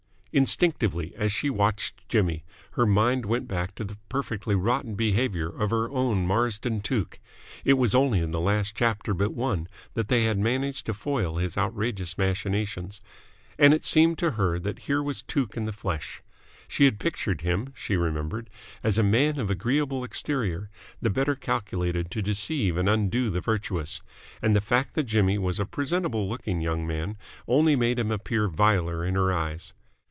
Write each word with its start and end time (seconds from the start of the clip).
Instinctively, 0.33 1.13
as 1.17 1.33
she 1.33 1.49
watched 1.49 2.07
Jimmy, 2.07 2.45
her 2.75 2.85
mind 2.85 3.25
went 3.25 3.49
back 3.49 3.75
to 3.75 3.83
the 3.83 3.97
perfectly 4.07 4.55
rotten 4.55 4.95
behaviour 4.95 5.49
of 5.49 5.71
her 5.71 5.89
own 5.91 6.25
Marsden 6.25 6.79
Tuke 6.79 7.19
(it 7.65 7.73
was 7.73 7.93
only 7.93 8.21
in 8.21 8.31
the 8.31 8.39
last 8.39 8.73
chapter 8.73 9.13
but 9.13 9.33
one 9.33 9.67
that 9.93 10.07
they 10.07 10.33
managed 10.33 10.85
to 10.85 10.93
foil 10.93 11.35
his 11.35 11.57
outrageous 11.57 12.17
machinations), 12.17 13.01
and 13.59 13.73
it 13.73 13.83
seemed 13.83 14.17
to 14.19 14.31
her 14.31 14.57
that 14.57 14.79
here 14.87 15.03
was 15.03 15.21
Tuke 15.21 15.57
in 15.57 15.65
the 15.65 15.73
flesh. 15.73 16.21
She 16.65 16.85
had 16.85 16.97
pictured 16.97 17.41
him, 17.41 17.73
she 17.75 17.97
remembered, 17.97 18.49
as 18.83 18.97
a 18.97 19.03
man 19.03 19.37
of 19.37 19.49
agreeable 19.49 20.05
exterior, 20.05 20.69
the 21.01 21.09
better 21.09 21.35
calculated 21.35 22.09
to 22.11 22.21
deceive 22.21 22.77
and 22.77 22.87
undo 22.87 23.29
the 23.29 23.41
virtuous; 23.41 24.01
and 24.41 24.55
the 24.55 24.61
fact 24.61 24.93
that 24.93 25.03
Jimmy 25.03 25.37
was 25.37 25.59
a 25.59 25.65
presentable 25.65 26.29
looking 26.29 26.61
young 26.61 26.87
man 26.87 27.17
only 27.49 27.75
made 27.75 27.99
him 27.99 28.11
appear 28.11 28.47
viler 28.47 29.03
in 29.03 29.15
her 29.15 29.33
eyes. 29.33 29.73